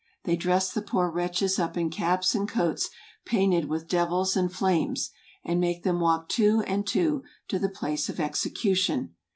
They 0.23 0.35
dress 0.35 0.73
the 0.73 0.81
poor 0.81 1.11
wretches 1.11 1.59
up 1.59 1.77
in 1.77 1.91
caps 1.91 2.33
and 2.33 2.49
coats 2.49 2.89
painted 3.23 3.65
with 3.65 3.87
devils 3.87 4.35
and 4.35 4.51
flames, 4.51 5.11
and 5.45 5.59
make 5.61 5.83
them 5.83 5.99
walk 5.99 6.27
two 6.27 6.61
and 6.61 6.87
two 6.87 7.21
to 7.49 7.59
the 7.59 7.69
place 7.69 8.09
of 8.09 8.19
execution. 8.19 9.13